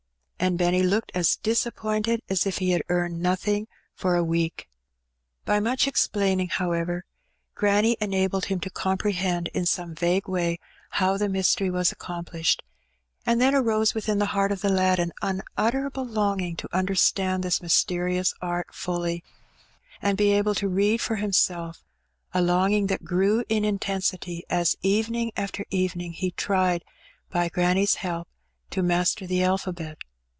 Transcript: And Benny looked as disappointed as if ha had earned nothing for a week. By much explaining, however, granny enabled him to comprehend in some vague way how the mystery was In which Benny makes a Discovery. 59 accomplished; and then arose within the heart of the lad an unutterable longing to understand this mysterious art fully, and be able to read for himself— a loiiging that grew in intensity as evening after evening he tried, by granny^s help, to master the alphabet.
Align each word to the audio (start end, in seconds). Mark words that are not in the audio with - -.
And 0.43 0.57
Benny 0.57 0.81
looked 0.81 1.11
as 1.13 1.35
disappointed 1.35 2.21
as 2.27 2.47
if 2.47 2.57
ha 2.57 2.71
had 2.71 2.81
earned 2.89 3.19
nothing 3.21 3.67
for 3.93 4.15
a 4.15 4.23
week. 4.23 4.67
By 5.45 5.59
much 5.59 5.87
explaining, 5.87 6.47
however, 6.49 7.05
granny 7.53 7.95
enabled 8.01 8.45
him 8.45 8.59
to 8.61 8.71
comprehend 8.71 9.49
in 9.49 9.67
some 9.67 9.93
vague 9.93 10.27
way 10.27 10.57
how 10.97 11.15
the 11.15 11.29
mystery 11.29 11.69
was 11.69 11.91
In 11.91 11.97
which 11.99 12.07
Benny 12.07 12.17
makes 12.17 12.25
a 12.25 12.25
Discovery. 12.25 12.43
59 12.43 12.61
accomplished; 12.65 13.27
and 13.27 13.41
then 13.41 13.53
arose 13.53 13.93
within 13.93 14.17
the 14.17 14.33
heart 14.33 14.51
of 14.51 14.61
the 14.61 14.69
lad 14.69 14.97
an 14.97 15.11
unutterable 15.21 16.07
longing 16.07 16.55
to 16.55 16.75
understand 16.75 17.43
this 17.43 17.61
mysterious 17.61 18.33
art 18.41 18.73
fully, 18.73 19.23
and 20.01 20.17
be 20.17 20.31
able 20.31 20.55
to 20.55 20.67
read 20.67 21.01
for 21.01 21.17
himself— 21.17 21.83
a 22.33 22.39
loiiging 22.39 22.87
that 22.87 23.05
grew 23.05 23.43
in 23.47 23.63
intensity 23.63 24.43
as 24.49 24.75
evening 24.81 25.31
after 25.37 25.65
evening 25.69 26.13
he 26.13 26.31
tried, 26.31 26.83
by 27.29 27.47
granny^s 27.47 27.97
help, 27.97 28.27
to 28.71 28.81
master 28.81 29.27
the 29.27 29.43
alphabet. 29.43 29.99